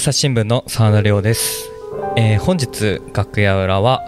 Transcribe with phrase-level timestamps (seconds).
[0.00, 1.70] 朝日新聞の澤田亮です、
[2.16, 4.02] えー本日楽屋裏は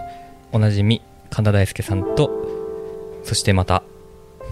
[0.51, 3.83] おなじみ神田大輔さんとそしてまた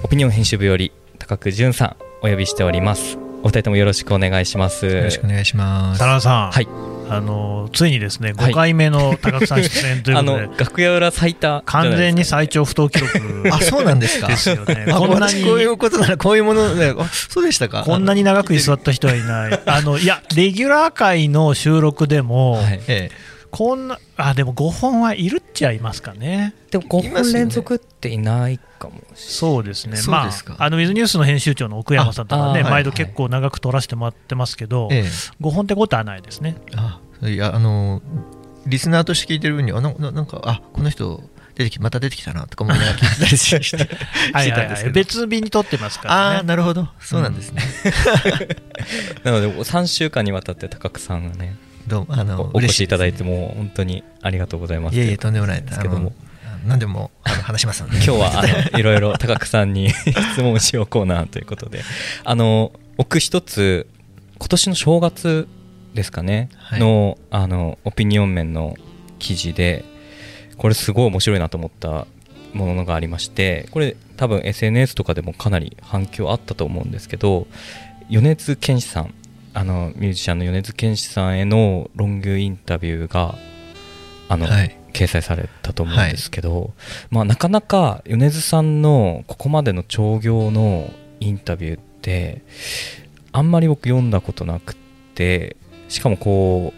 [0.04, 3.18] オピニオン編集部より高久淳さんお呼びしております。
[3.42, 4.86] お二人ともよろしくお願いします。
[4.86, 6.00] よろしくお願いします。
[6.00, 6.68] 田中さん、はい
[7.12, 14.28] あのついにですねはい5回目の高須さん出演というあことで、 の楽屋裏最多じゃない完全に最長不当記録あ、そうなんですか。
[14.28, 14.86] ですよね。
[14.90, 17.84] あこんなに私こういうことならこういうもので、あそうでしたか？
[17.86, 19.60] こんなに長く居座った人はいない。
[19.66, 23.12] あのいやレギュラー回の収録でも、はいええ、
[23.50, 26.54] こんなあでも5本はいるっちゃいますかね。
[26.72, 29.98] でも5いますよね本連続っていないかもしそうですね。
[29.98, 35.02] そうですかまああのウィズニュースの編集長の奥山さんとかね、毎度結構長く撮らせてもらってますけど、ええ、
[35.42, 36.56] 5本ってことはないですね。
[36.76, 38.02] あ、いや、あの、
[38.66, 41.24] リスナーとして聞いてる分に、あ、なななんか、あ、この人。
[41.54, 43.62] 出てきまた出てきたなとか思いながら聞いてたりして。
[43.68, 44.94] したんですけど。
[44.94, 46.36] 別日に撮ってますからね。
[46.38, 46.88] ああなるほど。
[47.00, 47.62] そうなんですね、
[49.24, 51.56] なので3週間にわたって高久さんがね
[51.88, 54.96] どうもあのおお越しいただいててもう本当にありがとうございます。
[54.96, 55.80] いえいえとんでもないです。
[55.80, 56.14] けども。
[56.66, 57.96] 何でもあの話しますので。
[57.96, 61.84] 今日はあの いろいろ高久さんに質問しようコーナーということで。
[62.24, 63.88] あの僕一つ
[64.38, 65.48] 今年の正月
[65.94, 66.80] ですかね、はい。
[66.80, 68.76] のあのオピニオン面の
[69.20, 69.86] 記事で
[70.58, 72.08] これすごい面白いなと思った
[72.54, 77.48] ものがありましてこれ多分 SNS とかでもかなり反響あったと思うんですけど
[78.10, 79.14] 米津玄師さん
[79.54, 83.36] あのミュージシャンの米津玄師さんへのロングインタビューが
[84.30, 84.78] あの、はい。
[84.94, 86.74] 掲載されたと思うんですけど、
[87.10, 92.42] まあ、なかなか米津さんのここまでの長行のインタビューって
[93.32, 94.76] あんまり僕読んだことなく
[95.16, 95.56] て
[95.92, 96.74] しかもこ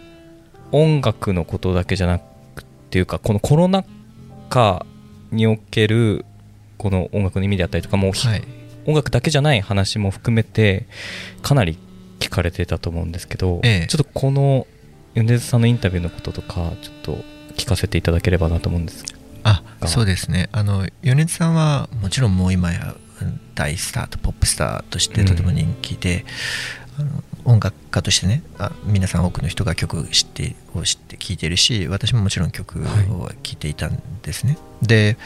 [0.72, 3.84] う音楽のことだけじゃなくっていうかこのコロナ
[4.50, 4.84] 禍
[5.30, 6.24] における
[6.78, 8.42] この音楽の意味であったりとかもはい。
[8.86, 10.86] 音楽だけじゃない話も含めて
[11.40, 11.78] かなり
[12.18, 13.86] 聞かれてたと思うんですけど、ええ。
[13.86, 14.66] ちょっとこの
[15.14, 17.18] 米津さんのインタビューのこととかちょっと
[17.56, 19.04] 聞かせていただければなと思うんです
[19.44, 20.48] あがそうですね。
[20.52, 26.24] あの米津さんはもちろんもう今やうん大スターとポップスターとしてとても人気で、
[26.98, 33.56] あの音楽家としてねあ皆さん多くの人が曲知ってを知って聴いてるし私ももちろん曲を聴い。
[33.64, 35.16] ていたんですね、で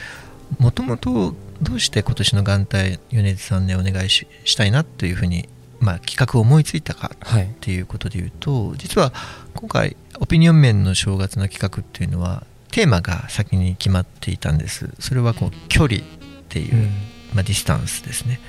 [0.59, 5.49] もともとどうして今年の元旦米津さんでお願いししたいなというふうに、
[5.81, 9.13] まあ、企画を思いついたかはいっていうことで言うと実は
[9.55, 14.91] 今回オピニオン面の正月の企画っていうのはテーマが先に決まっていたんです。
[15.01, 16.03] それはこう距離っ
[16.49, 16.89] ていう、
[17.35, 18.41] まあ、ディスタンスですね。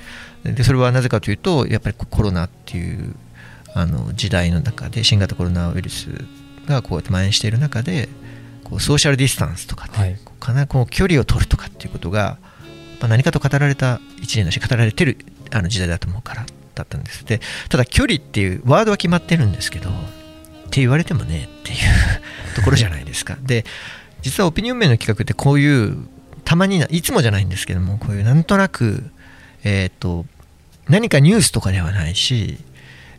[0.44, 3.14] でそれはなぜかというとやっぱりコロナっていう
[3.74, 6.10] あの時代の中で新型コロナウイルス
[6.66, 8.08] がこうやって蔓延している中で
[8.64, 10.18] こうソーシャルディスタンスとかね、はい。
[10.38, 12.38] かなこう距離を取るとかっていうことが、
[13.00, 15.18] まあ、何かと語られた一年だし語られてる
[15.50, 17.24] あの時代だと思うからだったんです。
[17.24, 19.92] でただ距離っていうワードは決まってるんですけどっ
[20.70, 21.78] て言われてもねっていう
[22.54, 23.36] ところじゃないですか。
[23.42, 23.64] で
[24.22, 25.96] 実はオピニオン面の企画ってこういう
[26.44, 29.04] たまにないつもじゃないんですけどもこういうなんとなく
[29.64, 30.26] えっ、と
[30.88, 32.58] 何かニュースとかではないし、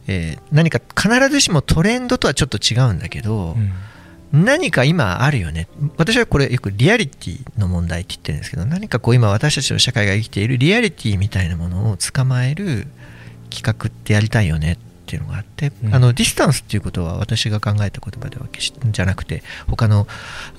[0.07, 4.45] えー何か必ずしもトレンドとはちょっと違うんだけど、うん。
[4.45, 5.67] 何か今あるよね。
[5.97, 12.88] 私はこれよくリアリティの問題って言ってるんですけど何かこう今私たちの社会が生きているリアリティみたいなものを捕まえる
[13.50, 15.95] 企画ってやりたいよねっていうのがあって、うん。
[15.95, 20.07] あのディスタンスっていうことは私が考えた言葉では決しじゃなくて他の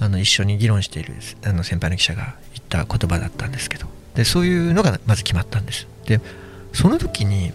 [0.01, 1.15] あの一緒に議論している
[1.45, 5.87] あの先輩の記者が言った言葉だったんですけどでそういうのがまず決まったんです。
[6.07, 6.21] で
[6.75, 7.53] その時に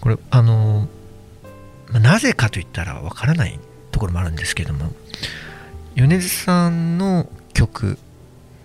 [0.00, 0.88] これあの
[1.88, 3.58] まあなぜかといったらわからない
[3.92, 4.92] ところもあるんですけども
[5.94, 7.98] 米津さんの曲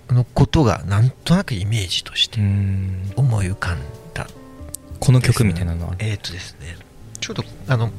[0.09, 3.12] のことがなんとなくイメージとしてうん。
[3.16, 3.79] 思い浮かん
[4.13, 4.28] だ。
[5.00, 5.95] この曲みたいなのは？
[6.00, 6.78] えーっとですね。
[7.19, 7.91] ちょうどあの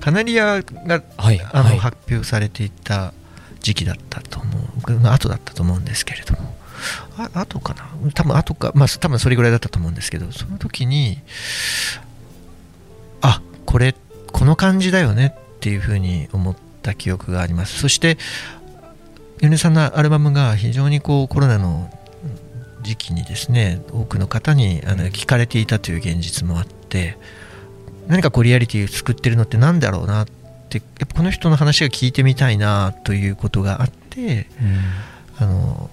[0.00, 1.78] カナリアがはいあの、はい。
[1.78, 3.14] 発表されていた
[3.60, 5.08] 時期だったと思う。
[5.08, 6.54] 後だったと思うんですけれども。
[7.16, 7.88] あ後かな？
[8.12, 11.18] 多分後かまあ多分それぐらいだったと思うんですけどその時に
[11.96, 12.13] あ
[13.74, 13.92] これ
[14.30, 17.76] この感じだよねっていうふうに思った記憶があります。
[17.80, 18.18] そして
[19.40, 21.90] 米津さんのアルバムが非常にこうコロナの
[22.82, 27.18] 時期にですね多くの方にあの聞かれていたという現実もあって
[28.06, 30.26] 何かこうリアリティを作ってるのってなんだろうなっ
[30.68, 34.46] てやっぱこの人の話が聞いてみたいなということがあって
[35.36, 35.90] あの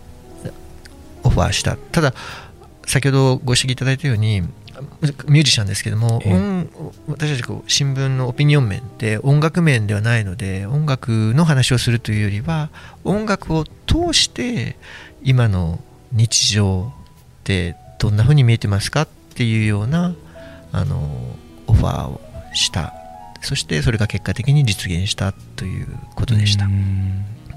[1.24, 1.78] オファーした。
[1.78, 2.14] ただ
[2.86, 4.44] 先ほどご指摘いただいたように
[5.28, 6.70] ミュージシャンですけども、ええ音
[7.08, 12.70] 私たちこう新聞のオピニオン面って音楽面ではないので音楽の話をするというよりは
[13.04, 14.78] 音楽を通して
[15.24, 15.80] 今の
[16.12, 16.92] 日常
[17.42, 20.16] ってどんな風に見えてますかっていうような
[20.72, 21.36] あの
[21.68, 22.22] オファーを
[22.54, 22.94] した
[23.42, 26.68] そしてそれが結果的に実現したということでした。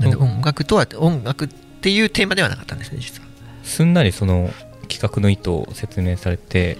[0.00, 3.28] なで音楽とは音楽っていうテーマではなかったんですね実は。
[3.62, 4.50] すんなりその
[4.88, 6.78] 企画の意図を説明されて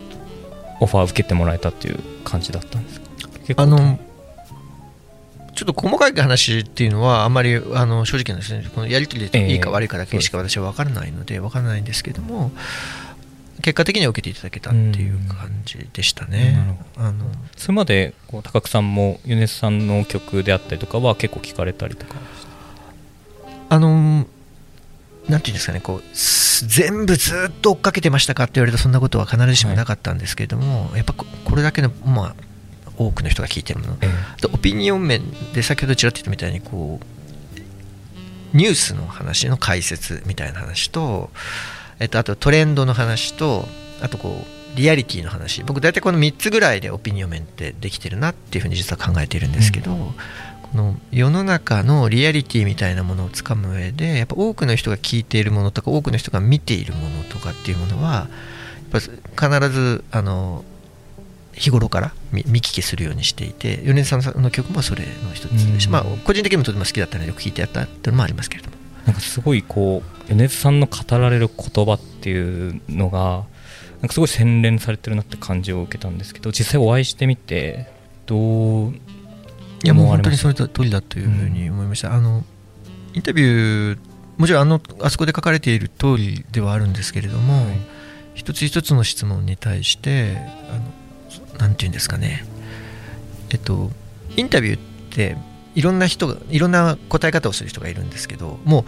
[0.81, 3.63] オファー受けてもらえたっていう感じだったんですか？
[3.63, 3.99] あの
[5.55, 12.51] ちょっと細かい話っていうのはあんまりあの正直なんですねこのやり取りでいいか悪いかだけしか私は分からないので分からないんですけども
[13.63, 16.77] 結果的には受けていただけたっていう感じでしたね。
[16.97, 17.25] あの
[17.57, 22.17] それまでこう高久さんもユネスさんの曲であったりとかは結構聞かれたりとか
[23.69, 24.27] あの
[25.29, 26.03] なんていうんですかねこう
[26.67, 32.35] 全部ずっと追っかけてましたかって言われるとそんなことは必ずしもなかったんですけれども、はい、やっぱこれだけの、まあ、
[32.97, 41.31] 多くの人が聞いてるもの、ええ、オピニオン面で先ほどちらっと言ったみたいにこうニュースの話の解説みたいな話と
[42.01, 43.67] えっと、あとトレンドの話と
[44.03, 44.45] あとこ
[44.75, 45.63] うリアリティの話。
[45.63, 50.15] 僕大体この3つぐらいでオピニオン面ってできてるなっていうふうに実は考えているんですけど、うん、こ
[50.75, 58.29] の世の中のリアリティみたいなものをつかむ上でやっぱ多くの人が聞いているものとか多くの人が見ているものとかっていうものは
[58.93, 59.03] やっ
[59.39, 60.65] ぱ必ずあの
[61.53, 68.75] 日頃から見聞きするようにしていて米津さんの曲もそれの一つでし、うん、まあ個人的にもとても好きだったのでよく聴いてやったっていうのもありますけれども。
[69.07, 73.45] なんかすごいこう米津さんの語られる言葉っていうのが
[74.01, 77.87] なんかすごい洗練されてるなって感じを受けたんですけど実際お会いしてみて
[78.27, 78.95] どう
[79.85, 82.45] いやもう本当にそれと通りだというふうに思いました、うん、あの
[83.13, 83.99] インタビュー
[84.39, 87.81] もちろんあのあそこで書かれている通りではあるんですけれども、はい、
[88.35, 90.39] 一つ一つの質問に対して
[90.71, 92.45] あのなんていうんですかね。
[93.51, 93.91] えっと
[94.37, 95.37] インタビューって
[95.75, 98.85] いろんな人がいろんな答え方をする人がいるんですけどもう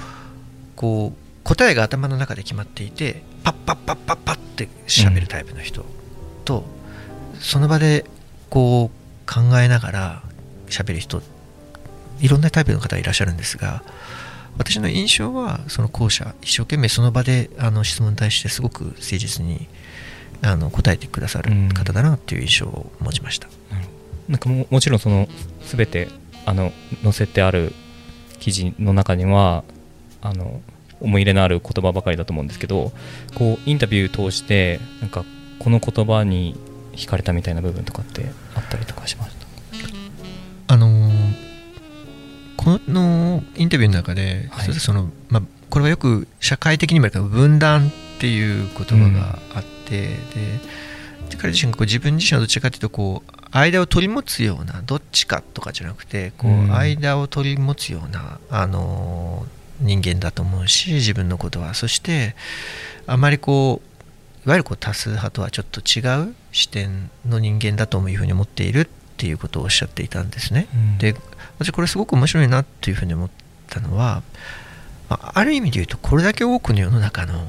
[0.75, 5.85] こう答えが頭の中で決まっていてパッパッパッパッパッって喋るタイプの人
[6.45, 6.65] と、
[7.35, 8.05] うん、その場で
[8.51, 10.23] こう考えながら
[10.69, 11.23] 喋る人
[12.21, 13.83] いろんなタイプの方がいらっしゃるんですが
[14.59, 19.69] 私の印象はその後者一生懸命その場であの質問に対してすごく誠実に
[20.43, 23.49] あの答えてくださる方だなっていう印象を持ちました。
[24.29, 25.29] うん、なんかももちろんその
[25.63, 26.09] 全て
[26.45, 26.73] あの
[27.03, 27.73] 載せてある
[28.39, 29.65] 記事の中には
[30.23, 30.61] あの
[31.01, 32.93] 思い入れのある言葉ばかりだと思うんですけど
[33.35, 35.25] こうインタビュー通してなんか
[35.59, 36.55] この言葉に
[36.93, 39.36] 惹かれたみたいな部分とかってあったりとかしました
[40.69, 41.35] あのー、
[42.57, 59.47] このインタビューの中で、はい、そのまあ、これはよく社会的にも分断っていう言葉があって、うん、で彼自身がこう自分自身はどちらかというとこう間を取り持つようなどっちかとかじゃなくてこう間を取り持つような、あの
[59.81, 61.75] 人間だと思うし自分のことは。
[61.75, 62.35] そして
[63.07, 63.83] あまりこ
[64.45, 68.87] ういわゆるこう多数派とはちょっと違う視点の人間だというふうに思っているっ
[69.17, 70.69] ていうことをおっしゃっていたんですね。
[70.75, 71.15] うん、で
[71.59, 73.31] 私これすごく面白いなっていうふうに思っ
[73.69, 74.23] たのは
[75.09, 77.49] ある意味で言うとこれだけ多くの世の中の、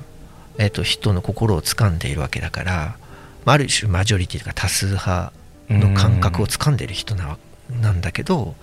[0.58, 2.98] えー、と人の心を掴んでいるわけだから
[3.46, 5.32] ある種マジョリティとか多数派
[5.70, 7.38] の感覚をつかんでいる人な
[7.82, 8.56] なんだけど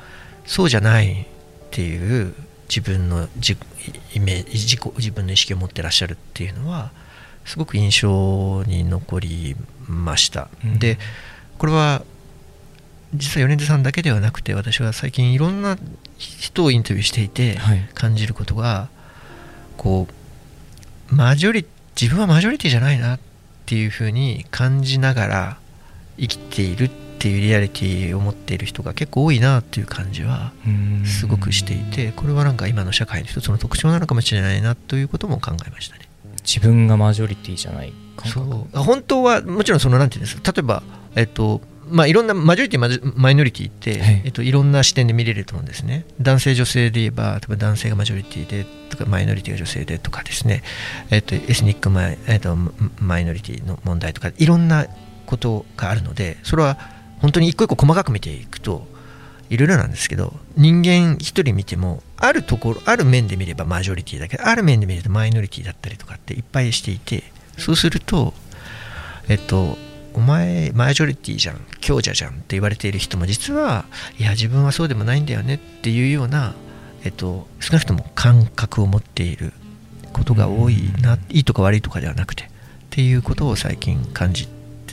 [0.47, 1.27] そうじゃないっ
[1.71, 2.35] ていう
[2.69, 3.57] 自分の自
[4.15, 6.91] イメージ自己自分の意識を持ってらっしゃるっていうのは
[7.45, 10.49] すごく印象に残りました。
[10.65, 10.99] うん、で
[11.59, 12.03] これは
[13.15, 15.79] 実は米津さんだけではなくて私は最近いろんな
[16.19, 17.59] 人をインタビューしていて
[17.95, 18.95] 感じることが、はい、
[19.77, 20.09] こ
[21.11, 21.67] うマジョリ
[22.01, 23.21] 自分はマジョリティじゃないなっ
[23.67, 25.59] ていうふうに感じながら
[26.19, 30.53] 生きているっていうリアリティを持っている人が結構多いなっていう感じは
[31.07, 36.09] すごくしていてこれはなんか今の社会の一つの特徴なのかもしれないなということも考えましたね。
[36.45, 37.93] 自分がマジョリティじゃない
[38.27, 38.79] そう。
[38.79, 40.83] 本当はもちろんそのなんていうんですか例えば
[41.17, 46.05] えっとまあ、いろんなマジョリティマイノリティって、はい、えっと、いろんな視点で見れると思うんですね。
[46.21, 50.63] 男性女性で言えば例えば男性がマジョリティでとかマイノリティが女性でとかですね、
[51.11, 52.57] えっと、エスニックマイ,、えっと、
[53.01, 54.87] マイノリティの問題とかいろんな
[55.27, 56.79] ことがあるのでそれは
[57.21, 58.87] 本当に一個一個細かく見ていくと
[59.51, 67.25] いろいろなんですけど人間一人見てもあるところある面で見ればマジョリティだけどある面で見るとマイノリティだったりとかっていっぱいしていて
[67.59, 68.35] そうすると
[69.29, 69.77] えっと
[70.15, 73.85] お前マジョリティじゃん強者じゃんって言われている人も実は
[74.19, 76.55] いや自分はそうでもないんだよねっていうような、
[77.05, 79.53] えっと、少なくとも感覚を持っている
[80.13, 82.47] ことが多いないいとか悪いとかではなくてっ
[82.91, 84.49] ていうことを最近感じ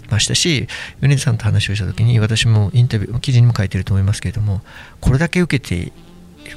[0.10, 0.68] ましたし
[1.02, 4.62] 米津さんと話をした時に私もインタビュー記事にも書いてると思いますけれども
[5.00, 5.94] これだけ受けて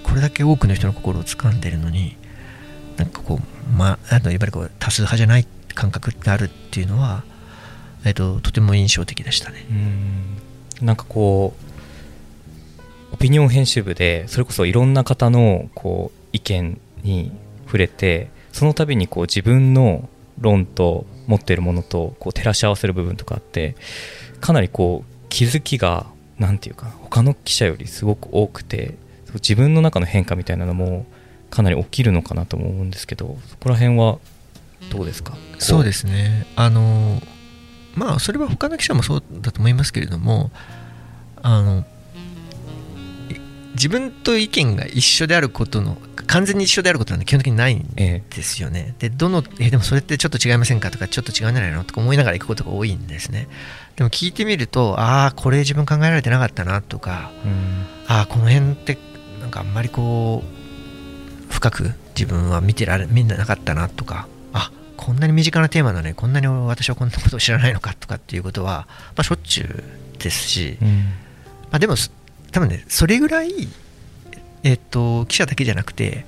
[0.03, 2.17] これだけ多くの人の心を掴んでるのに
[2.97, 7.25] なんかこうまあのやっぱりこう多数派じゃない感覚ってあるっていうのは、
[8.05, 9.61] えっと、とても印象的でしたね。
[10.83, 10.85] ん。
[10.87, 11.55] なんかこ
[13.11, 17.33] うオピニオン編集部でそれこそいろんな方のこう意見に
[17.67, 20.09] 触れてその度にこう自分の
[20.41, 23.77] 論と持っているものとこう照らし合わせる部分とかあって
[24.41, 26.07] かなりこう気づきが
[26.39, 28.97] 何て言うかな他の記者よりすごく多くて
[29.35, 31.07] 自分の中の変化みたいなのも
[31.51, 34.19] かなり起きるのかなと思うんですけどそこら辺は
[34.91, 35.37] どうですか？
[35.59, 36.47] そうですね。
[36.57, 37.23] あの
[37.95, 40.51] まあそれは他の記者もそうだと思いますけれども
[41.43, 41.85] あの
[43.75, 45.97] 自分と意見が一緒であることの
[46.27, 48.95] 完全に一緒であることなんて基本的にないんですよね。
[49.01, 53.49] ええ、でどのえでもそれってちょっと違いませんかとかちょっと違うんじゃないのとか思いながら行くことが多いんですね。
[53.97, 58.97] でも聞いてみるとああこれ自分考えられてなかったなとか、うん、ああこの辺って
[59.41, 60.43] なんかあんまりこ
[61.51, 64.34] う深く自分は見てられ見なかったなとかあ
[65.05, 71.05] こんなに身近なテーマなのにこんなに私はこんなことを知らないのかとかっていうことは、まあ、しょっちゅうですし、うん、ま
[71.73, 71.95] あ、でも
[72.53, 73.51] 多分ねそれぐらい、
[74.63, 76.25] えっと、記者だけじゃなくて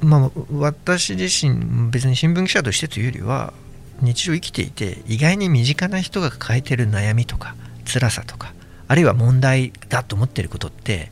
[0.00, 3.52] まあ、私自身別に新聞記者としてというよりは
[4.00, 8.54] 日常生きていて意外に身近な人が抱えてる悩みとか辛さとか
[8.88, 11.10] あるいは問題だと思ってることって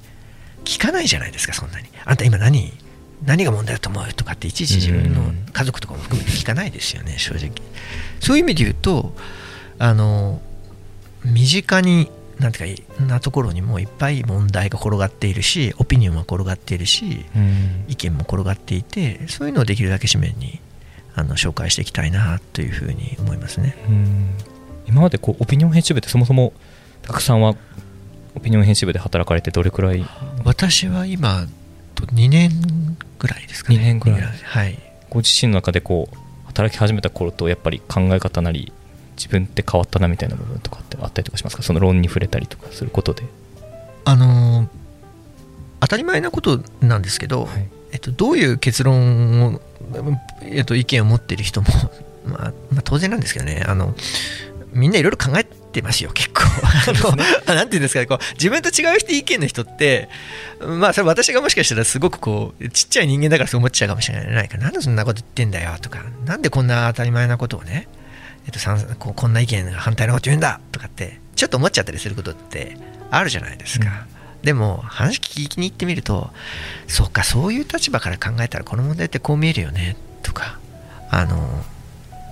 [0.64, 1.88] 聞かないじゃないですかそんなに。
[2.04, 2.72] あんた今何？
[3.24, 7.52] 何が問題だと思うとかっていちいち自分の家族とかも含めて聞かないですよね正直。
[8.20, 9.14] そういう意味で言うと
[9.78, 10.40] あの
[11.24, 17.24] 身近になんていうかなところにもいっぱい問題が転がっているしオピニオンも転がっているし、
[17.88, 20.60] 意見も転がっていてそういうのをできるだけ紙面に
[21.14, 23.76] あの紹介していきたいなというふうに思いますね。
[24.88, 26.52] 今までこうオピニオン編集部ってそもそも
[27.02, 27.54] たくさんは
[28.34, 30.04] オピニオン編集部で働かれてどれくらい？
[30.42, 31.46] 私は今
[31.96, 32.50] 2年
[33.22, 33.78] ぐらいですかね。
[33.78, 34.20] 2年ぐらい。
[34.20, 34.76] はい。
[35.08, 38.72] ご自身の中でこう働き始めた頃とやっぱり考え方なり
[39.16, 41.62] 自分って変わったなみたいな部分とかってあったりとかしますか？
[41.62, 43.22] その論に触れたりとかすることで。
[44.04, 44.68] あのー、
[45.80, 49.60] 当たり前なことなんですけど、はい、えっと、どういう結論を、
[50.42, 51.68] えっと、意見を持っている人も
[52.26, 53.62] まあ、まあ、当然なんですけどね。
[53.64, 53.94] あの
[54.72, 56.42] みんないろいろ考えてますよ結構。
[56.44, 60.08] あのなんていうんですかねこう自分と違う人意見の人って
[60.60, 66.02] まあそれ私がもしかしたらすごくこうちっちゃい人間だからそう思っちゃうかもしれないからなんでそんなこと言ってんだよとか。
[66.26, 67.88] なんでこんな当たり前なことをね
[68.46, 68.58] えっと、
[68.98, 72.76] こうこんな意見が反対のこと言うんだとかってちょっと思っちゃったりすることって
[73.10, 74.06] あるじゃないですか、
[74.40, 76.30] うん、でも話聞きに行ってみると
[76.88, 80.58] そっかそういう立場から考えたらこの問題ってこう見えるよねとか
[81.10, 81.64] あの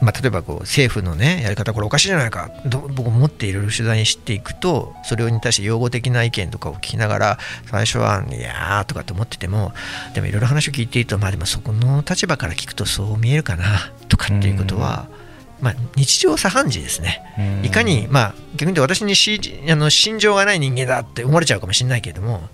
[0.00, 2.50] まあ、例えばこう政府の、ね、やり方これおかしいじゃないか。
[2.70, 9.72] と僕思っていろいろ取材にしていくとそれに対して用語的な意見とかを聞きながら最初はいやーとかって思ってても
[10.14, 15.20] でもいろいろ話を聞いているとまあでもそこの立場から聞くとそう見えるかなとかっていうことは、うん。
[15.60, 19.38] まあ、日常茶飯事ですね、いかに、まあ、逆に言うと私にし
[19.68, 22.48] あの心情がない人間だって思われちゃうかもしれないけれども、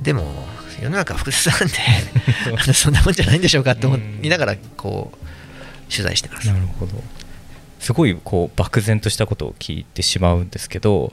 [0.00, 0.46] でも、
[0.82, 1.68] 世の中複雑なん
[2.66, 5.26] で、 そんなもんじゃないんでしょうかって思いながらこう
[5.90, 6.48] 取材してます。
[6.48, 6.92] なるほど。
[7.78, 11.12] すごいこう漠然としたことを聞いてしまうんですけど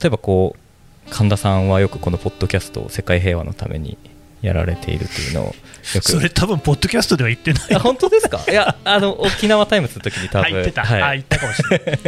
[0.00, 3.98] 例えばこう神田さんはよくこのポッドキャストを世界平和のために
[4.40, 7.74] やられているというのを それ多分ポッドキャストでは言ってない。
[7.80, 8.40] 本当ですか？
[8.48, 11.98] いやあの沖縄タイムズの時に多分言ってた、はい、言ったかもしれない。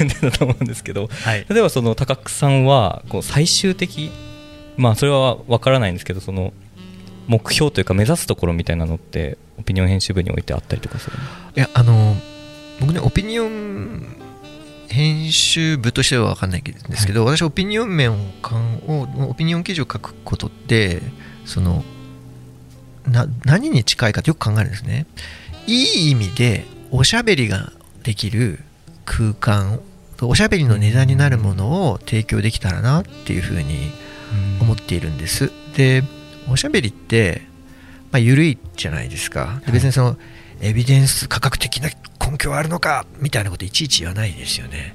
[0.00, 4.10] 言 ってたと思うんですけど、はい、例えばその高久さんはこう最終的
[4.76, 6.52] まあそれは分からないんですけどその
[7.28, 11.16] 目標というか目指すところみたいなのってオピニオン編集部においてあったりとかする
[11.56, 12.16] いやあの
[12.80, 14.16] 僕ねオピニオン
[14.88, 18.16] 編集部としては分かんないんですけど、はい、私オピニオン面を
[19.28, 21.00] オピニオン記事を書くことって
[21.46, 21.84] その
[23.06, 25.06] な何に近いかとよく考えるんですね。
[25.66, 28.58] いい意味でおしゃべりができる
[29.04, 29.80] 空間
[30.20, 33.90] おしゃべりの値段になるものを提供できたらなっていうふうに
[34.60, 36.02] 思っているんです、で
[36.48, 37.42] おしゃべりって、
[38.12, 39.60] まあ、緩いじゃないですか。
[39.72, 40.16] 別にその
[40.60, 41.88] エビデンス価格的な
[42.24, 44.94] 根拠はあるのかみたいなこといちいち言わないですよね。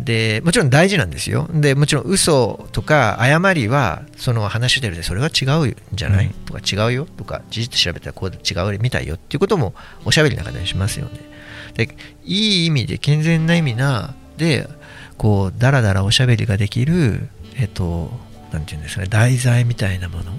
[0.00, 1.48] でもちろん大事なんですよ。
[1.52, 7.04] でもちろん嘘とか誤りはその話してるでそれは違うんじゃない、うん、とか違うよ？
[7.04, 9.14] とか事実調べたらこう違うみたいよ？
[9.14, 9.72] っていうことも
[10.04, 11.20] おしゃべりの中でしますよね。
[11.74, 14.68] でいい意味で健全な意味なで
[15.16, 18.10] こうだらだらおしゃべりができるえっと
[18.52, 20.38] なんていうんですかね題材みたいなもの、うん、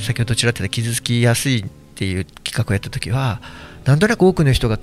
[0.00, 3.40] 先ほどちらっと傷つきやすいっていう企画をやった時は
[3.84, 4.78] なんとなく多くの人が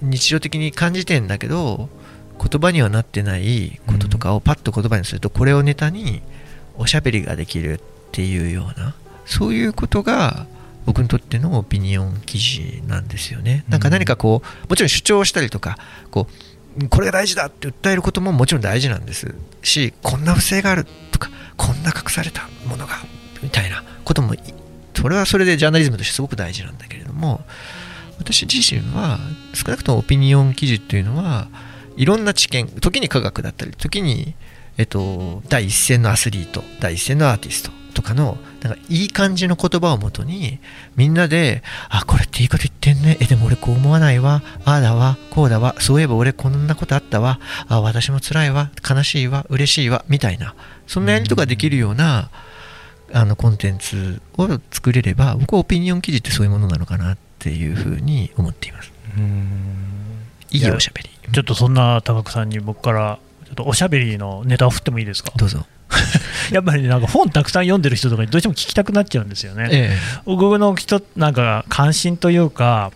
[0.00, 1.88] 日常的に感じてんだけど
[2.38, 6.22] 言葉にはなってないこととかをパッと言葉にするとこれをネタに
[6.76, 7.80] おしゃべりができるっ
[8.12, 8.94] ていうような
[9.26, 10.46] そういうことが
[10.86, 13.64] 僕にとってのオピニオン記事なんですよね。
[13.68, 15.76] なんか何かこうもちろん主張したりとか
[16.10, 16.28] こ
[16.80, 19.34] うこれが大事だって訴えることももちろん大事なんです。
[19.62, 22.94] しこんな不正があるとかこんな隠されたものが
[23.42, 24.34] みたいなことも
[24.94, 27.40] それはそれでジャーナリズムとしてすごく大事なんだけれども
[28.18, 29.18] 私自身は
[29.54, 31.48] 少なくともオピニオン記事っていうのは
[31.96, 34.34] いろんな知見時に科学だったり時に、
[34.76, 40.60] えっと、第一線のアスリート第一線のアーティストとかのなんかいい感じの言葉をもとに
[40.94, 43.16] みんなであこれっていいこと言ってんね。
[43.20, 44.42] えでも俺こう思わないわ。
[44.64, 45.16] ああだわ。
[45.30, 45.74] こうだわ。
[45.80, 47.40] そういえば俺こんなことあったわ。
[47.66, 48.70] あ私も辛いわ。
[48.88, 49.46] 悲しいわ。
[49.48, 50.04] 嬉しいわ。
[50.08, 50.54] みたいな。
[50.86, 52.30] そんなやりとかできるような
[53.12, 58.92] あのコンテンツを作れれば僕はオピニオン記事ってそういうものなのかなっていうふうに思っています。
[60.50, 61.10] いいおしゃべり。
[61.32, 65.32] ちょっとそんな高久さんに僕からちょっとおしゃべりのネタを振ってもいいですか？
[65.36, 65.66] どうぞ。
[66.52, 69.68] やっぱり、ね、なんか本たくさん読んでる人とかにどうしても聞きたくなっちゃうんですよね。
[69.72, 69.96] ええ、
[70.26, 72.92] 僕の人なんか関心というか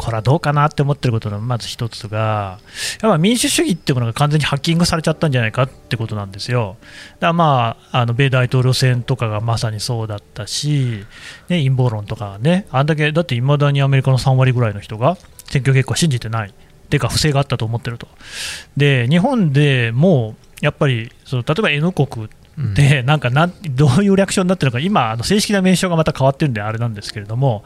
[0.00, 2.58] これはどうかなって思ってることのまず一つが、
[3.02, 6.76] やっぱ民主主義っていうものが完全にハッキングされちゃったんじゃないかってことなんですよ。
[6.80, 11.04] だからまあ、あの米大統領選とかがまさにそうだったし、
[11.48, 16.48] ね、陰謀論とかね、あんだけ、だっていまだにアメリカの3割ぐらいの人が選挙結果を信じてない。
[16.50, 16.52] っ
[16.90, 18.08] ていうか不正があったと思ってると。
[18.76, 22.28] で、日本でもやっぱりその例えば N 国
[22.74, 27.64] で、なんかなんどういうリアクションになってるのか、今、あの正式な名称がまた変わってるんで、あれなんですけれども、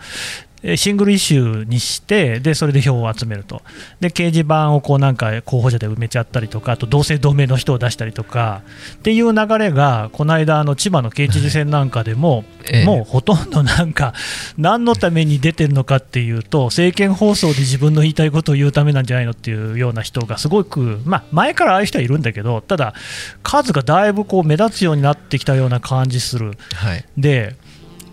[0.77, 3.63] シングルイシューにしてでそれで票を集めると。
[4.01, 8.63] で掲示板をこうなんか候補者で埋めちゃったりとかあと同姓同名の人を出したりとか
[8.95, 14.15] っていう流れがこの間の千葉の県知事選なんかでも、はい、もうほとんどなんか
[14.57, 22.95] 何のために出てるのかっていうと政見放送で自分の言いたいことを言うためなんじゃないのっていうような人がすごく、まあ、前からああいう人はいるんだけどただ
[23.43, 26.53] 数がだいぶこう目立つようになってきたような感じする。
[26.75, 27.57] はい、で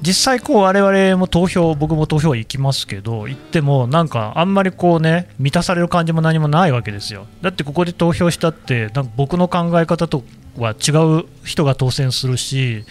[0.02, 7.28] 実際、こう我々も投票、僕も投票行きますけど、行っても、なんかあんまりこうね、満たされる感じも何もないわけですよ。
[7.42, 10.24] だってここで投票したって、なんか僕の考え方と
[10.58, 12.84] は違う人が当選するし、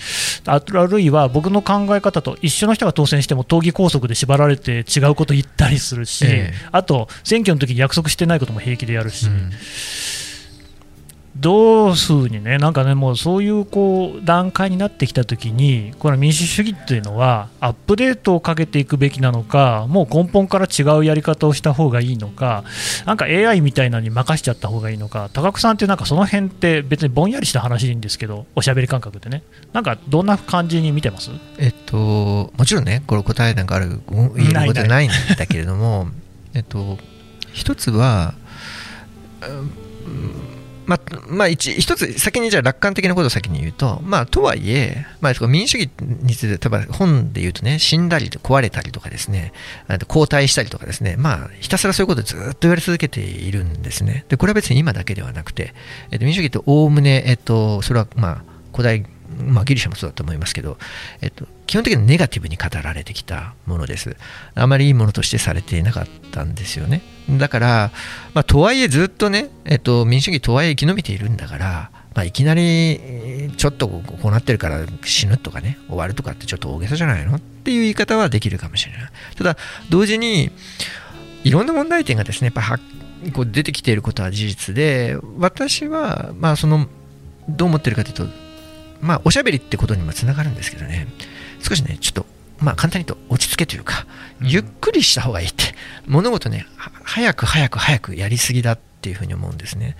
[0.46, 9.26] あるいは僕の考え方と一緒の人が当選しても、党議拘束で縛られて違うこと言ったりするし、ええ、あと、選挙の時に約束してないことも平気でやるし。
[9.26, 9.50] うん
[11.40, 22.64] どうすうにね、なんかね、もうそういうこう段階になってきたときに、この民主主義っていうのは、アップデートをかけていくべきなのか、もう根本から違うやり方をした方がいいのか、
[23.06, 31.30] なんか AI みたいなのに任しちゃった方がいいのか、高久さんって、なんかその辺って別にぼんやりした話でいいんですけど、おしゃべり感覚でね、なんかどんな感じに見てます？
[31.58, 34.02] えっと、もちろんね、これ答えなんかある、
[34.36, 36.08] 言えることないんだけれども、
[36.52, 36.98] えっと、
[37.54, 38.34] 一つは、
[39.40, 39.70] うん
[40.90, 49.52] まあ、まあ一、一つ、先にじゃあ楽観的なことを先に言うと、まあ、とはいえ、まあ、民主主義について、例えば本で言うとね、死んだり、壊れたりとかですね、
[50.08, 54.24] 交代したりとかですね、まあ、ひたすらそういうことをずっと言われ続けているんですね。
[54.28, 55.74] で、これは別に今だけではなくて、
[56.10, 59.06] えっと、民主主義っておおむね、えっと、それは、まあ、古代
[59.40, 60.78] まあ、ギリシャもそうだと思いますけど、
[61.20, 64.16] えっと、基本的にネガティブに語られてきたものです。
[64.54, 67.02] あまりいいものとしてされていなかったんですよね。
[67.30, 67.90] だから、
[68.34, 77.36] まあ、とはいえずっとね、えっと、民主主義とはいえ生き延びているんだから、まあ、いきなりちょっとこうなってるから死ぬとかね、終わるとかってちょっと大げさじゃないの？
[77.36, 79.10] っていう言い方はできるかもしれない。
[79.36, 79.56] ただ、
[79.90, 80.50] 同時に、
[81.44, 82.78] いろんな問題点がですね、やっぱ
[83.32, 86.88] こう出てきていることは事実で、私は、まあ、その、
[87.48, 88.26] どう思ってるかというと、
[89.00, 91.06] まあ、おしゃべりってことにもつながるんですけどね、
[91.62, 92.26] 少しね、ちょっと、
[92.58, 94.06] まあ、簡単に言うと落ち着けというか、
[94.40, 95.74] ゆっくりした方がいいって、
[96.06, 96.66] 物事ね、
[97.04, 99.96] 早く早く早くやりすぎだっていうふうに思うんですね。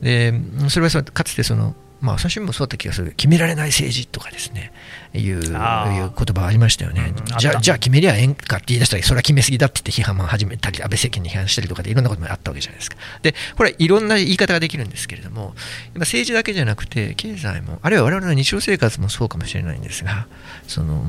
[0.00, 0.32] で、
[0.68, 3.12] それはかつてその、まあ、朝日新聞もそうだった気がする。
[3.16, 4.72] 決められない政治とかですね。
[5.14, 12.96] いういう言葉ありましたよね、うん、じゃあじゃあ決めりゃええんかって言い出したらそれは決めすぎだって言って批判も始めたり安倍政権に批判したりとかでいろんなこともあったわけじゃないですか。
[13.22, 15.54] でこれいろんな言い方ができるんですけれども
[15.94, 20.26] 政治だけじゃなくて経済もあるいは我々の日常生活もそうかもしれないんですが
[20.66, 21.04] その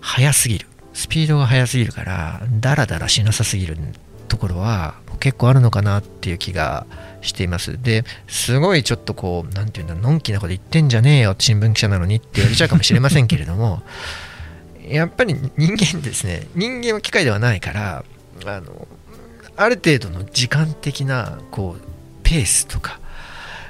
[0.00, 0.66] 早すぎる。
[0.94, 3.78] スピードが速すぎるからだらだらしなさすぎる
[4.32, 6.86] ところは結構あるのかなっていう気が
[7.20, 7.80] しています。
[7.82, 13.82] で、すごいちょっとこう、なんていうんだ、のんきなこと言ってんじゃねえよ、新聞記者なのにって言われちゃうかもしれませんけれども、
[14.88, 18.04] やっぱり人間ですね、人間は機械ではないから、
[18.46, 18.88] あの、
[19.54, 21.84] ある程度の時間的な、こう、
[22.22, 22.98] ペースとか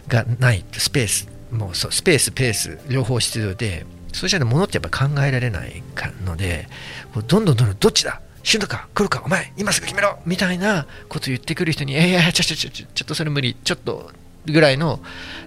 [0.06, 5.82] がない、スペース、もうスペース、ペース、両方必要で、そうしたらものってやっぱ考えられない
[6.24, 6.68] ので、
[7.26, 9.22] どんどんどんどんどっちだ死ぬか来るか？
[9.24, 10.18] お前今すぐ決めろ！
[10.26, 13.56] みたいなこと言ってくる人にいやいやちょちょちょちょっとそれ無理。
[13.64, 14.10] ちょっと
[14.44, 14.98] ぐらいの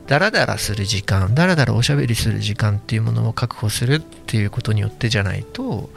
[0.07, 5.89] ダラダラする時間ダラダラおしゃべりする時間っていうものを確保するっていうことによってじゃないと、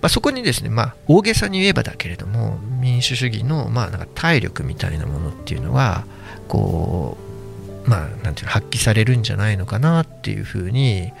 [0.00, 6.06] まあ、そこにですねまあ大げさに言えばだけれども民主主義のまあなんか体力みたいなものっていうのは
[6.48, 7.18] こ
[7.86, 11.12] うまあ、なんていうの発揮されるんじゃないのかなっていうふうに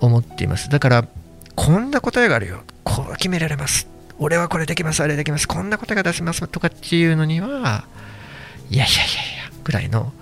[0.00, 0.70] 思っています。
[0.70, 1.08] だから
[1.54, 2.62] こんな答えがあるよ。
[2.82, 3.86] こう決められます。
[4.18, 7.84] 俺はこれできますあれできますこんな答えが出せますとかっていうのには
[8.70, 10.12] いやいやいやいやぐらいの、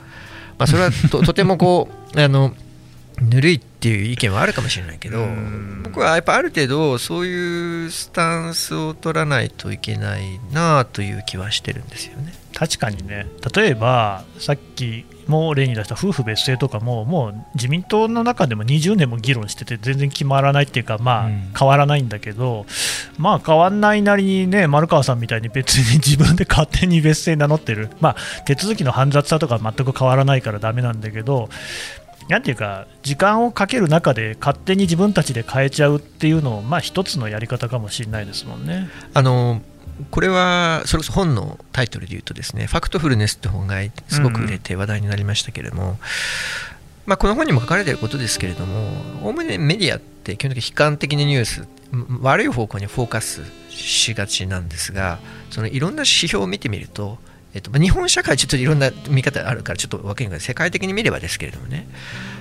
[0.58, 2.54] まあ、それはと とてもこうあの
[3.20, 5.24] ぬるいっていう意見はあるかもしれないけど
[5.84, 12.32] 僕はやっぱある程度そういうスタンスを取らないといけないなという気はしてるんですよね。
[12.54, 22.66] 確かにね例えばさっきも例に出した夫婦別姓とかももう自民党の中でも20年も議論してて全然決まらないっていうかまあ変わらないんだけど、
[23.18, 31.48] まあ変わんないなりにね丸川さんみたいに別に自分で勝手に別姓名乗ってるまあ手続きの煩雑さとか全く変わらないからダメなんだけど
[32.28, 38.88] なんていうか、時間をかける中で勝手に自分たちで変えちゃうっていうのを、まあ、一つのやり方かもしれないですもんね。
[39.12, 39.60] あの
[40.10, 43.76] これはそれこそ本のタイトルで言うとですね「ファクトフルネス」って本が
[44.08, 45.98] すごく売れて話題になりましたけれども、うん、
[47.06, 48.90] まあ、この本にも書かれていることですけれども
[49.22, 51.66] おおむねメディアって基本的に悲観的なニュース
[52.22, 55.18] 悪い方向にフォーカスしがちなんですが
[55.50, 57.18] そのいろんな指標を見てみると
[57.54, 61.86] えっと、日本社会ちょっといろんな見方があるからちょっと分けるけど世界的に見ればですけれどもね、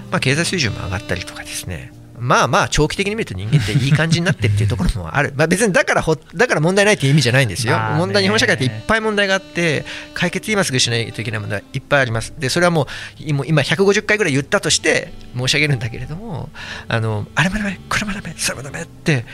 [0.10, 9.84] まあ、経済水準も上がったりとかですねまあまあ長期的に見ると人間っていい感じになってっていうところもある、まあ、別にだからほだから問題ないという意味じゃないんですよ、問題日本社会っていっぱい問題があって
[10.14, 12.34] 解決今すぐしないといけない問題いっぱいあります。
[12.40, 12.86] でそれはもう
[13.20, 16.50] 今150回ぐらい言ったとして申し上げるんだけれども
[16.88, 19.26] あのあれもダメこれもダメそれもダメって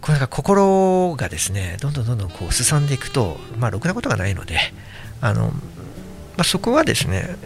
[0.00, 4.58] これが心がですねどんどんどんどんこうすさんでいくとまあろくなことがないので
[5.20, 5.52] あの、ま
[6.38, 7.36] あ、そこはですね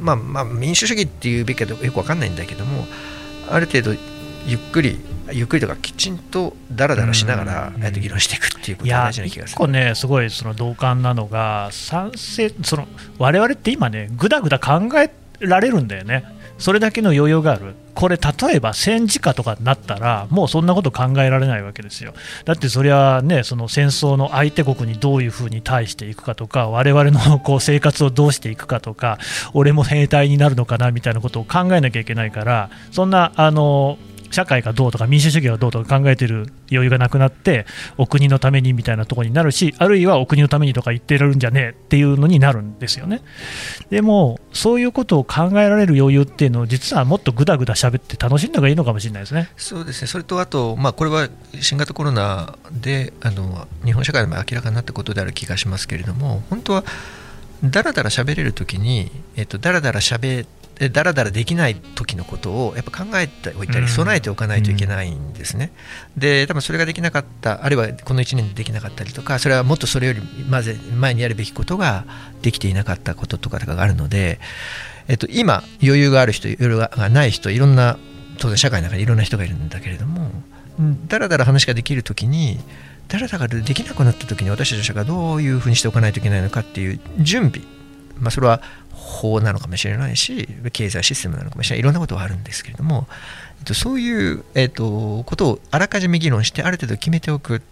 [0.00, 2.86] まあ、まあ民主主義っていうべきかよく分かんないんだけども
[3.52, 3.92] ある程度
[4.46, 4.98] ゆっくり
[5.30, 9.58] ゆっくりとかきちんとだらだらしながら、えっと議論していくっていうことが大事な気がする。
[9.58, 12.88] 構ねすごいその同感なのが賛成その
[13.18, 15.10] 我々って今ねぐだぐだ考え
[15.40, 16.24] られるんだよね。
[16.62, 22.14] それだけの余裕がある、これ、例えば戦時下とかになったら、もうそんなこと考えられないわけですよ。
[22.44, 29.18] だってそりゃね、その戦争の相手国にどういうふうに対していくかとか、我々のこう生活をどうしていくかとか、
[29.54, 33.98] 俺も兵隊になるのかなみたいなことを考えなきゃいけないから、そんなあの
[34.32, 37.66] 社会がどうとか民主主義がどうとか考えてる余裕がなくなって
[37.98, 43.22] お国のためにみたいなところになるしあるいはお国のためにとか言ってるんじゃねえっていうのになるんですよね。
[43.90, 49.50] でもそういうことを考えられる余裕っていうのを実はもっとぐだぐだ喋って楽しんだ方がいいのかもしれないですね。
[49.56, 50.08] そうですね。
[50.08, 51.28] それとあと、まあ、これは
[51.60, 56.84] 新型コロナであの日本社会でも明らかになったことである気がしますけれども本当は
[57.64, 65.72] だらだら喋れるときに、えっと、だらだら喋でだらだらできない時のことをやっぱ考えておいたり備えておかないといけないんですね、
[66.16, 72.04] うん、で多分それができなかったあるいはこの1年でできなかったりとかそれはもっとそれよりまず前にやるべきことが
[72.42, 74.40] できていなかったこととかがあるので、
[75.08, 77.98] えっと、今余裕がある人余裕がない人いろんな
[78.38, 80.30] 当然社会の中にいろんな人がいるんだけれども
[81.06, 82.58] だらだら話ができる時に
[83.08, 87.66] だらだらできなくなった時に私たちがどういうふうにしておかないといけないのかっていう準備
[88.18, 91.80] まあ、それは法なのかもしれないし経済システムなのかもしれない。
[91.80, 93.06] いろんなことはあるんですけれども、
[93.58, 97.62] えっと、そういう、えっと、ことをあらかじめ議論してある程度決めておく。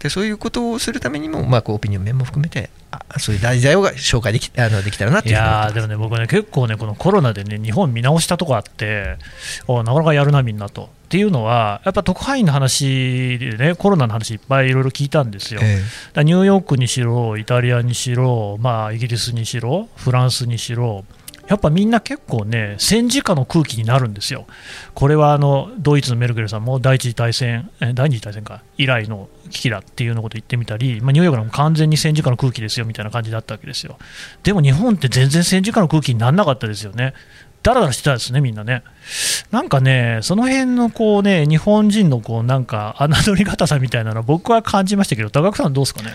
[0.00, 9.18] でそういうことをするためにも、まあ、こうオピニオン面も含めてあそういう題材を紹介できあのできたらなっていやでもね僕ね結構ねこのコロナでね日本見直したとこあって
[9.66, 10.88] おなかなかやるなみんなと。
[11.10, 15.82] っていうのは、やっぱ特派員の話でね、コロナの話いっぱいいろいろ聞いたんですよ、え
[16.14, 21.04] え、ニューヨークにしろ、イタリアにしろ、まあ、イギリスにしろ、フランスにしろ、
[21.48, 24.46] やっぱみんな結構ね、戦時下の空気になるんですよ。
[24.94, 33.98] これはあのドイツのメルケルさんも第一次大戦、第二次大戦か以来の危機だっていうのこと言ってみたり、まあ、ニューヨークも完全に戦時下の空気ですよみたいな感じだったわけですよ。
[34.44, 37.14] でも日本って全然戦時下の空気にならなかったですよね。
[37.62, 38.82] だらだらしてたですね、みんなね。
[39.50, 46.12] なんかね、その辺のこうね、日本人のこうなんか、侮り方さみたいなのは僕は感じましたけど、高久さん、どうですかね？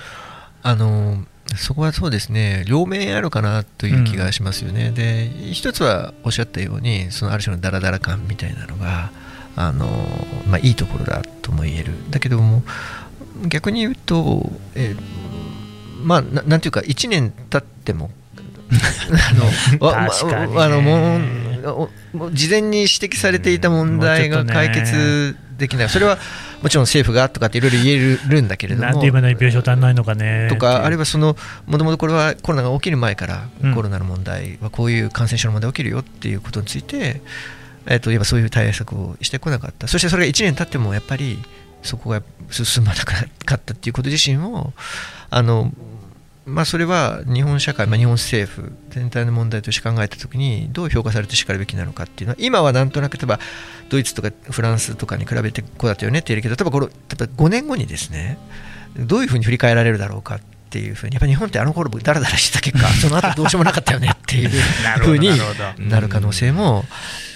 [0.64, 1.24] あの
[1.58, 4.88] そこはそうですね、両面あるかなという気がしますよね。
[4.88, 9.12] うん、で、一つはおっしゃったように、そのある種のダラダラ感みたいなのが、
[9.56, 9.86] あの
[10.48, 11.94] まあ、いいところだとも言える。
[12.10, 12.64] だけども、
[13.48, 14.96] 逆に言うと、え
[16.02, 18.10] まあな、なんていうか、1年経っても
[19.80, 26.18] あの あのもう事前に指摘されていた問題が解決できない、それは
[26.62, 30.48] もちろん政府がとかっていろいろ言えるんだけれども、なんて言えばない病床足んないのかね。
[30.50, 37.22] とか、あるいはそのもともとこれはコロナが起きる前から、コロナの問題はこういう感染症の問題が起きるよっていうことについて、
[37.86, 41.40] えー、といえばそういう対策をしてこなかった、そしてそれが1年経ってもやっぱり
[41.84, 43.16] そこが進まなか
[43.56, 44.74] ったっていうこと自身を、
[45.30, 45.72] あの
[46.46, 53.40] まあ、それは日本社会、まあ、日本政府全体の問題として考えたときにどう評価されてしかるべきなのかっていうのは今はなんとなく例えば
[53.90, 58.38] ドイツとかフランスとかに比べてこうだったよねって言えるけど例えばこれ例えば5年後にですね
[58.96, 64.50] どういうふうに振り返られるだろうかっていうふうにやっぱ日本ってあの頃だらだらしてた結果 その後どうしようもなかったよねっていう
[65.02, 65.30] ふうに
[65.80, 66.86] なる可能性も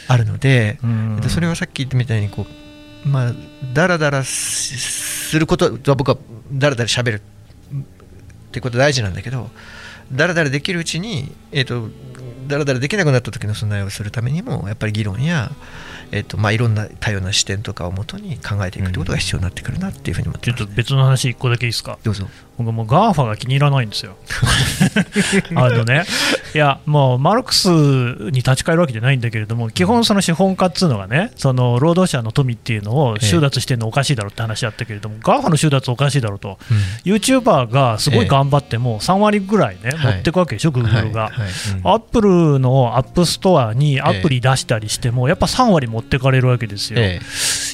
[0.08, 0.78] あるので
[1.28, 2.46] それはさっき言ったみたいにこ
[3.06, 3.34] うまあ
[3.74, 6.18] だらだらすることは僕は
[6.52, 7.22] だらだらしゃべる
[8.50, 9.50] ってこと大事なんだけど
[10.12, 11.90] だらだらできるうちに、えーと、
[12.48, 15.52] だらだらできなくなった時の備えをするためにもやっぱり議論や、
[16.12, 21.98] えーとまあ、いろんな多様な視点とかをもとに考えていくということが必要になってくるなっていうふうに思ってます、ね、ちょっと別の話1個だけいいですか？
[22.04, 22.28] どうぞ。
[22.58, 24.18] 僕も GAFA が気に入らないんですよ。
[25.56, 26.04] あのね。
[26.54, 41.32] いやもうマルクスに立ち返るわけじゃないんだけれども基本その資本家っつうのがねその労働者の富っていうのを収奪してるのおかしいだろうって話だったけれども、 GAFA の収奪おかしいだろうと、うん、ユーチューバーがすごい頑張っても3割ぐらいね、持っていくわけでしょ、グーグルが、
[41.84, 47.00] アップルのアップストアにアプリ出したりしても、やっぱ3割持ってかれるわけですよ。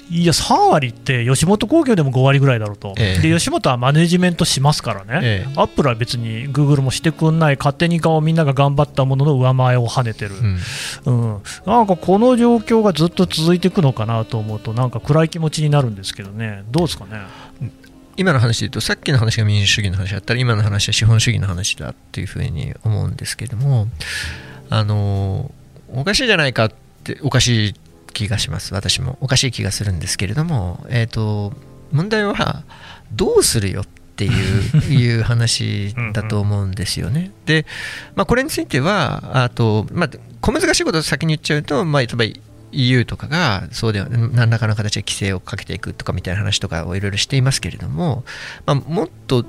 [0.08, 10.36] いや3割って吉本興業でも5割ぐらいだろうと、で吉本はマネジメントしますからね、アップルは別にグーグルもしてくんない、勝手に顔みんなが頑張ったものの上前を跳ねてる、
[11.06, 17.22] うん、うん、なんかこの状況がずっと続いていくのかなと思うと、なんか暗い気持ちになるんですけどね、どうですかね？
[18.18, 23.88] 今の話で言うとさっきの話が民主主義の話だったら今の話は資本主義の話だっていうふうに思うんですけども
[24.70, 25.52] あの
[25.94, 26.72] おかしいじゃないかっ
[27.04, 27.76] ておかしい
[28.15, 31.54] 気がします私もおかしい気がするんですけれども、えーと
[31.91, 32.63] 問題は
[33.13, 37.32] どうするよっっていう いう話だと思うんですよね。
[37.45, 37.65] で、
[38.15, 42.25] まあ、これについてはあと、まあ、小難しいことを先に言っちゃうと、まあ、例えば
[42.71, 48.23] EU とかがそうでは何らかの形で規制をかけていくとかみたいな話とかをいろいろしていますけれども、
[48.65, 49.45] まあ、もっと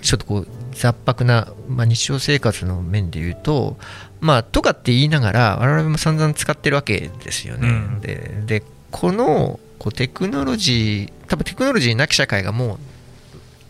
[0.00, 3.76] ちょっとこう雑白な、まあ、日常生活の面で言うと、
[4.22, 7.68] まあ、とかって言いながら我々も散々使ってるわけですよね。
[7.68, 12.78] うん、ででこのこうテクノロジー多分テクノロジーなき社会がもう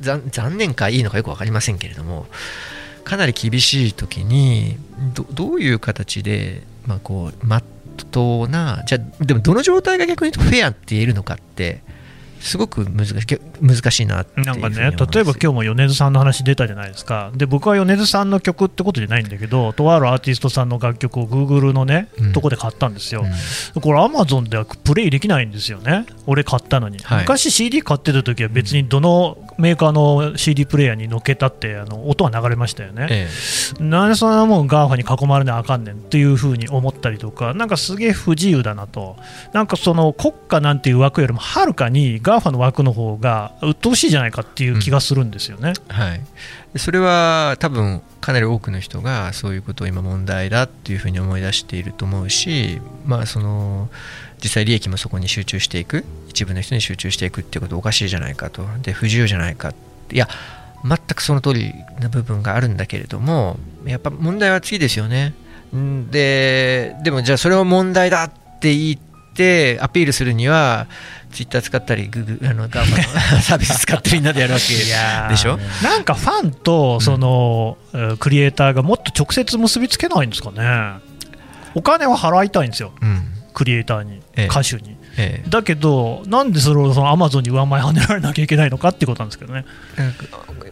[0.02, 2.26] 残念かいいのかよく分かりませんけれども
[3.02, 4.76] かなり厳しい時に
[5.32, 7.64] どういう形で、まあ、こうまっ
[8.10, 11.82] とうなじゃでもどの状態が逆に言うとフェアって言えるのかって
[12.42, 23.24] すごく難し難しいな、なんかね、例えば今日も米津さんの話出たじゃないですか、で僕は米津さんの曲ってことじゃないんだけど、とあるアーティストさんの楽曲を Google のね、うん、とこで買ったんですよ、
[23.74, 33.28] うん、これ、Amazon ではプレイできないんですよね、俺買ったのに、はい、昔 CD 買ってた時は別にどのメーカーの CD プレーヤーに乗っけたってあの音は流れましたよね、え
[33.80, 39.16] え、なんでそんなもん GAFAに囲まれなあかんねんっていうふうに思ったりとか、なんかすげえ不自由だなと、
[39.52, 45.72] なんかその国家なんていう枠よりもはるかに GAFAの枠の方が鬱陶しいじゃないかっていう気がするんですよね。
[45.88, 46.20] うん、はい。
[46.76, 53.90] それは多分かなり多くの人がそういうことを今問題だっていうふうに思い出していると思うし、まあ、その
[54.42, 56.04] 実際利益もそこに集中していく。
[56.28, 58.66] 一部の人に集中していくっていうことおかしいじゃないかと。
[58.82, 59.72] で不自由じゃないか。
[60.10, 60.28] いや
[60.84, 65.32] 全くその通りな部分があるんだけれどもやっぱ問題は次ですよね。
[66.10, 68.98] ででもじゃあそれを問題だって言っ
[69.34, 70.86] てアピールするには
[71.30, 73.02] ツイッター使ったりググ あのガンマの
[73.40, 75.58] サービス使ってみんなでやるわけでしょ？
[75.82, 81.00] なんかファンとその、うん、クリエイターがもっと直接結びつけないんですかね。
[81.74, 83.22] お金は払いたいんですよ、うん。
[83.54, 89.64] クリエイターに、ええ、歌手に、え、だけど、なんでそれをそのアマゾンに上前跳ねられなきゃいけないのかっていうことなんですけどね。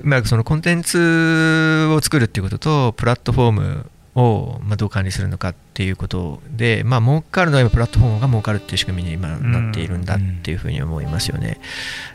[0.02, 11.60] まあ、そのコンテンツを作るっていうことと、プラットフォームをまあどう管理するのかっていうことで、まあ儲かるのは今プラットフォームが儲かるっていう仕組みに今なっているんだっていうふうに思いますよね。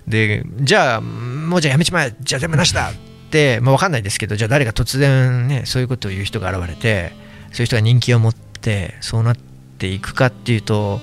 [0.08, 2.94] で、じゃあ、もうじゃあやめちまえ、じゃあ全部なしだっ
[3.30, 7.12] て、まあ、分かんないですけど、じゃあ誰が突然ね、そういうことを言う人が現れて、
[7.52, 11.00] そういう人が人気を持って、そうなって、ていくかっていうと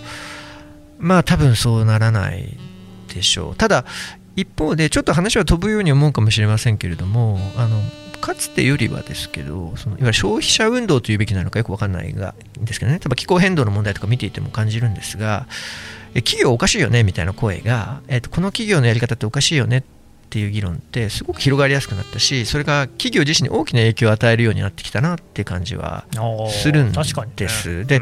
[1.03, 2.57] まあ多分そうならない
[3.12, 3.57] でしょう。
[3.57, 3.85] ただ
[4.37, 7.83] 一方でちょっと話は飛ぶように思うかもしれませんけれどもあの
[8.21, 12.99] かつてよりはですけどそのいわゆる消費者運動というべきなのかよく分かんないがんですけどね。
[12.99, 15.47] 例えば気候変動の問題とか見ていても感じるんですが
[16.15, 19.83] 企業おかしいよねみたいな声が、えー、とこの企業のやり方っておかしいよねっ
[20.31, 26.07] ていう議論ってすごく広がりやすくなったしそれが企業自身に大きな影響を与えるようになってきたなっていう感じは
[26.49, 27.87] するんです。
[27.87, 28.01] で、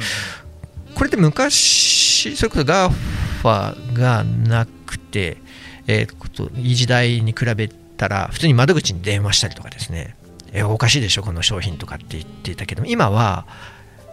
[0.95, 5.39] これって昔それこそ GAFA がなくて、
[5.87, 10.17] えー、いい時代に比べたら普通に窓口に電話したりとかですね、
[10.53, 13.47] えー、おかしいでしょこの商品とかって言っていたけど今は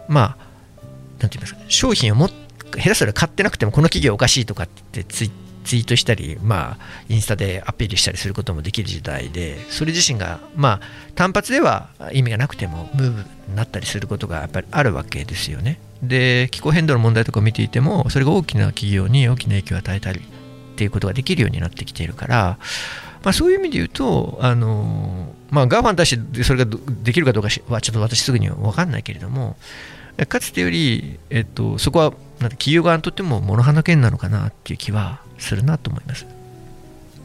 [0.08, 0.48] まあ
[1.20, 10.80] なんて言いますか商品をも下手すら買ってなくてもこの企業おかしいとかってツイッツイートしたり、まあ、インスタでアピールしたりすることもできる時代でそれ自身が、まあ、
[11.14, 15.78] 単発では意味がなくてもムーブになったりすることがやっぱりあるわけですよね。
[16.02, 20.22] で気候変動の問題とかを見ていてもそれが大きな企業に大きな影響を与えたりっ
[20.76, 22.58] ていうことができるようになってきているから、
[23.22, 26.70] まあ、そういう意味で言うとあの、まあ、 GAFAに対してそれが
[27.02, 29.56] できるかどうかはちょっと私すぐには分かんないけれども
[30.26, 36.26] かつてより、えっと、そこは企業側にとっても諸刃の剣なのかなっていう気はするなと思います。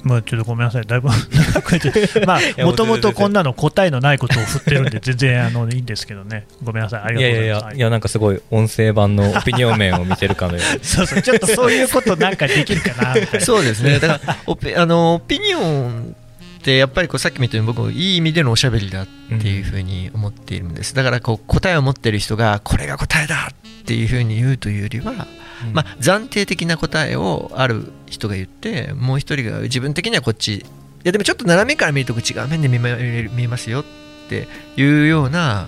[0.03, 1.79] まあ、ちょっとごめんなさい、だいぶ 長く
[2.27, 7.63] まあ、もともとこんなの答えのないことを振ってるんで、全然あのいいんですけどね、ごめんなさい、ありがとうございます。
[7.63, 13.39] いやいや、なんかすごい音声版のオピニオン面を見てるかのように そうそう、ちょっとそういうことなんかできるかな。
[13.39, 16.15] そうですね、だからオピあのオピニオン
[16.63, 25.27] ってやっぱりこうさっきも言ったように僕いい意味でのおしゃべりだっていうふうに思っているんです、だからこう答えを持ってる人がこれが答えだっていうふうに言うというよりは
[25.71, 30.55] まあ、暫定的な答えをある人が言ってもう一人が自分的にはこっち。
[30.55, 30.63] い
[31.03, 33.83] やでもちょっと斜めから見ると違う面で見えますよっ
[34.29, 34.47] て
[34.77, 35.67] いうような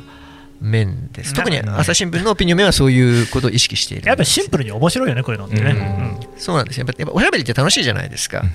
[0.62, 1.34] 面です。
[1.34, 6.86] 特に朝日新聞のオピニオン面はそういうことを意識しているやっぱりシンプルに面白いよねこういうのってね、うん、そうなんですよ。
[6.86, 8.44] やっぱおしゃべりって楽しいじゃないですか。
[8.44, 8.50] ね、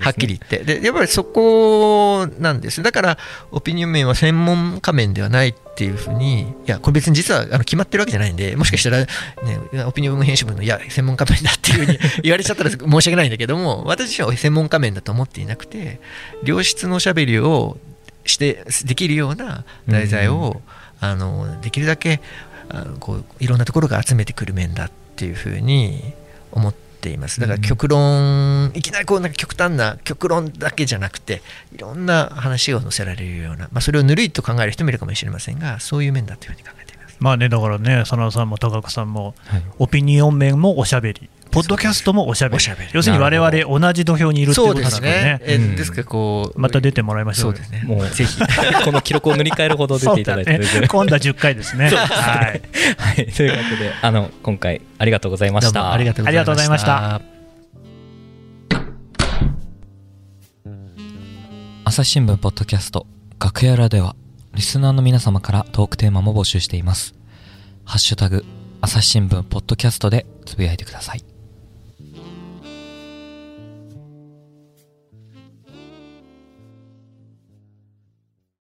[0.00, 0.58] はっきり言って。
[0.58, 2.82] でやっぱりそこなんです。
[2.82, 3.18] だから
[3.50, 9.06] オピニオン面は専門家面ではないっていうふうにいやこれ別に実はあの決まってるわけじゃないんでもしかしたら、ね、
[9.86, 16.00] オピニオン編集部のいや専門家面だっていうふうに 言われちゃったら申し訳ないんだけども私自身は専門家面だと思っていなくて
[16.44, 17.76] 良質のおしゃべりを
[18.24, 22.20] してできるような題材を、うんあのできるだけ
[22.68, 26.14] あのこういろんなところが集めてくる面だっていうふうに
[26.52, 27.40] 思っています。
[27.40, 31.42] だから極論、うん、いきなりこうなんか極端な極論だけじゃなくて
[31.74, 37.16] いろんな話を載せられるような、まあ、それをぬるいと考える人もいるかもしれませんがそういう面だというふうに考えています。
[37.20, 42.64] まあねだからね真田さんも高久さんも、はい、オピニオン面もおしゃべりポッドキャストもおしゃべり。
[42.92, 45.40] 要するに我々同じ土俵にいるってことでね。
[45.40, 47.82] えですからこうまた出てもらいましょうそうですね。
[47.86, 48.38] もうぜひ。
[48.84, 51.88] この記録を塗り替えるほど出ていただいて、ね、今度は10回ですね。
[51.88, 52.60] はい、
[52.98, 55.92] はい、というわけであの今回ありがとうございました。
[55.94, 57.22] ありがとうございました。
[61.86, 63.06] 朝日新聞ポッドキャスト
[63.40, 64.14] 楽屋裏では
[64.54, 67.14] リスナーの皆様からトークテーマも募集しています。
[67.86, 68.44] ハッシュタグ
[68.82, 71.35] 朝日新聞ポッドキャストでつぶやいてください